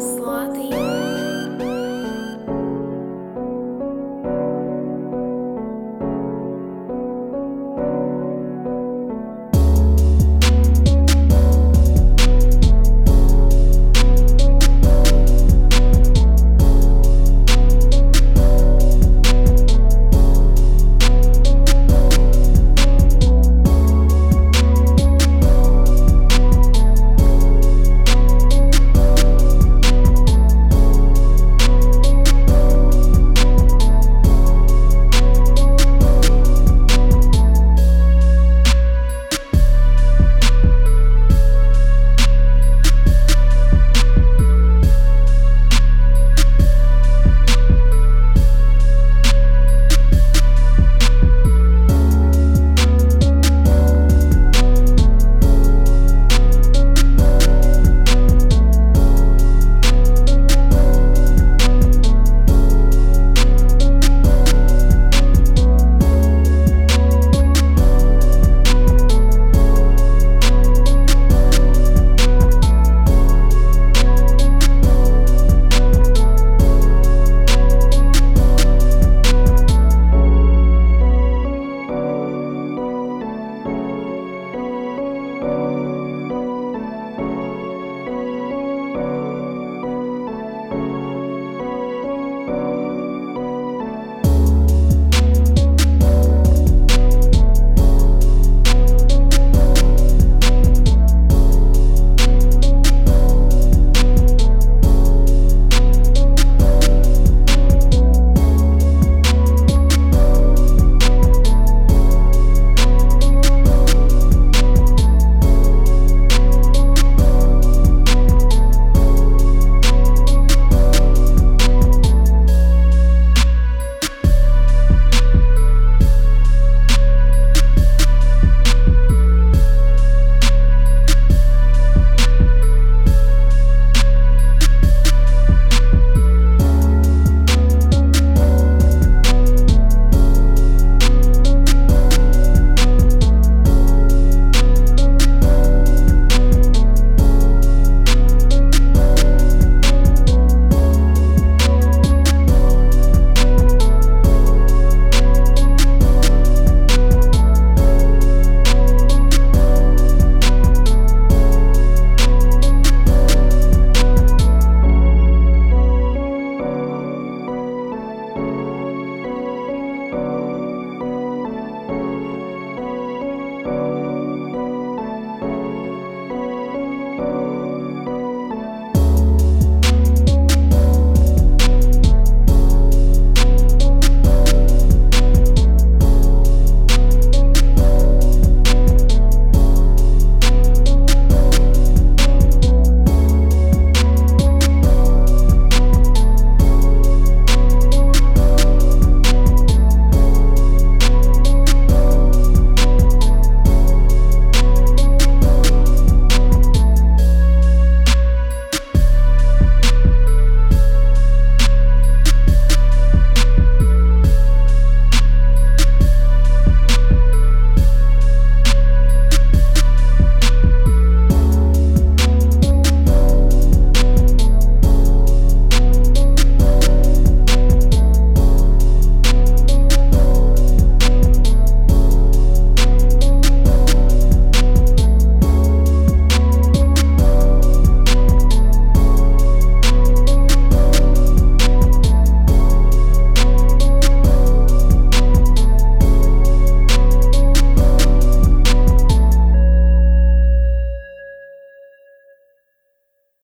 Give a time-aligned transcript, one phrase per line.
[0.00, 0.89] Slothy.